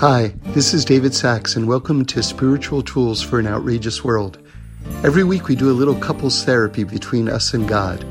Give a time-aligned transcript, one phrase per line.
[0.00, 4.38] Hi, this is David Sacks, and welcome to Spiritual Tools for an Outrageous World.
[5.04, 8.02] Every week we do a little couples therapy between us and God.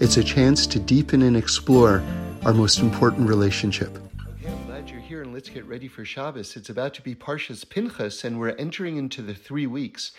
[0.00, 2.02] It's a chance to deepen and explore
[2.44, 3.88] our most important relationship.
[4.32, 6.56] Okay, I'm glad you're here, and let's get ready for Shabbos.
[6.56, 10.12] It's about to be Parshas Pinchas, and we're entering into the three weeks.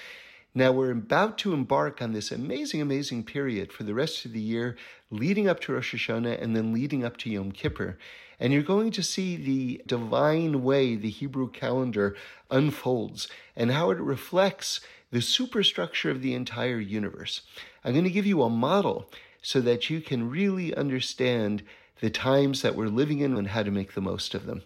[0.54, 4.42] Now, we're about to embark on this amazing, amazing period for the rest of the
[4.42, 4.76] year,
[5.10, 7.98] leading up to Rosh Hashanah and then leading up to Yom Kippur.
[8.38, 12.18] And you're going to see the divine way the Hebrew calendar
[12.50, 17.42] unfolds and how it reflects the superstructure of the entire universe.
[17.86, 19.10] I'm going to give you a model
[19.42, 21.64] so that you can really understand
[22.02, 24.64] the times that we're living in and how to make the most of them.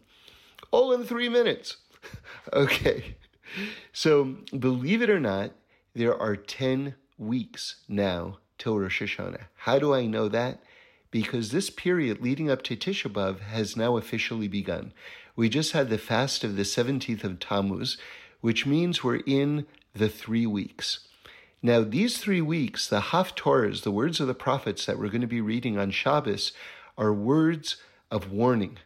[0.71, 1.77] All in three minutes.
[2.53, 3.17] okay.
[3.93, 5.51] So, believe it or not,
[5.95, 9.45] there are 10 weeks now till Rosh Hashanah.
[9.55, 10.59] How do I know that?
[11.15, 14.91] because this period leading up to Tisha B'Av has now officially begun.
[15.33, 17.97] We just had the fast of the 17th of Tammuz,
[18.41, 21.07] which means we're in the three weeks.
[21.61, 25.25] Now, these three weeks, the Haftorahs, the words of the prophets that we're going to
[25.25, 26.51] be reading on Shabbos,
[26.97, 27.77] are words
[28.11, 28.77] of warning,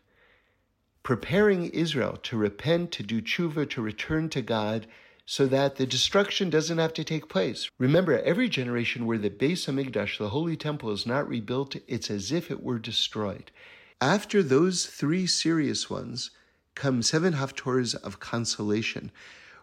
[1.02, 4.86] preparing Israel to repent, to do tshuva, to return to God,
[5.32, 7.70] so that the destruction doesn't have to take place.
[7.78, 12.32] Remember, every generation where the Beis Hamikdash, the Holy Temple, is not rebuilt, it's as
[12.32, 13.52] if it were destroyed.
[14.02, 16.32] After those three serious ones
[16.74, 19.12] come seven haftorahs of consolation,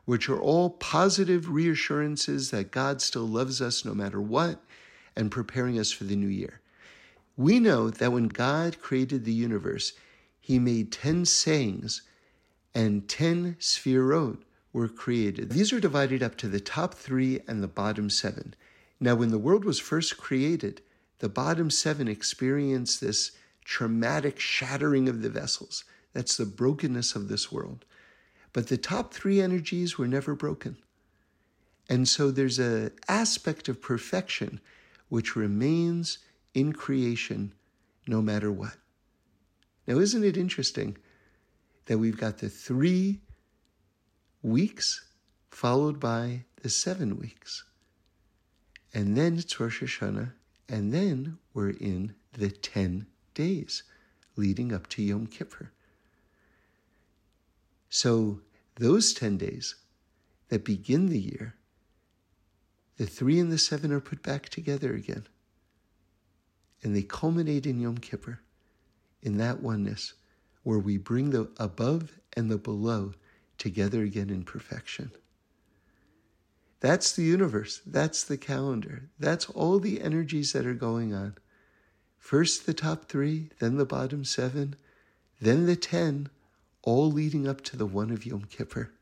[0.04, 4.62] which are all positive reassurances that God still loves us no matter what
[5.16, 6.60] and preparing us for the new year.
[7.36, 9.94] We know that when God created the universe,
[10.38, 12.02] he made 10 sayings
[12.72, 14.38] and 10 sefirot,
[14.72, 15.50] were created.
[15.50, 18.54] These are divided up to the top three and the bottom seven.
[19.00, 20.82] Now, when the world was first created,
[21.18, 23.32] the bottom seven experienced this
[23.64, 25.84] traumatic shattering of the vessels.
[26.12, 27.84] That's the brokenness of this world.
[28.52, 30.78] But the top three energies were never broken.
[31.88, 34.60] And so there's an aspect of perfection
[35.08, 36.18] which remains
[36.54, 37.52] in creation
[38.06, 38.76] no matter what.
[39.86, 40.96] Now, isn't it interesting
[41.86, 43.20] that we've got the three
[44.42, 45.04] weeks,
[45.50, 47.64] followed by the seven weeks.
[48.92, 50.32] And then it's Rosh Hashanah,
[50.68, 53.82] and then we're in the 10 days
[54.36, 55.70] leading up to Yom Kippur.
[57.88, 58.40] So,
[58.76, 59.76] those 10 days
[60.48, 61.54] that begin the year,
[62.96, 65.26] the three and the seven are put back together again.
[66.82, 68.40] And they culminate in Yom Kippur,
[69.22, 70.14] in that oneness,
[70.62, 73.12] where we bring the above and the below
[73.58, 75.10] together again in perfection.
[76.80, 77.80] That's the universe.
[77.86, 79.08] That's the calendar.
[79.18, 81.36] That's all the energies that are going on.
[82.18, 84.76] First the top three, then the bottom seven,
[85.40, 86.28] then the ten,
[86.82, 88.92] all leading up to the one of Yom Kippur.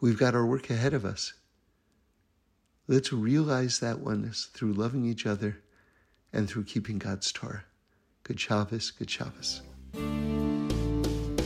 [0.00, 1.34] We've got our work ahead of us.
[2.86, 5.60] Let's realize that oneness through loving each other
[6.32, 7.64] and through keeping God's Torah.
[8.22, 9.62] Good Shabbos, good Shabbos.